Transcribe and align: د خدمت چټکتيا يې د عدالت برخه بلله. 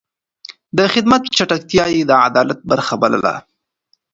د 0.77 0.79
خدمت 0.93 1.23
چټکتيا 1.37 1.85
يې 1.93 2.01
د 2.09 2.11
عدالت 2.25 2.59
برخه 2.69 2.93
بلله. 3.01 3.35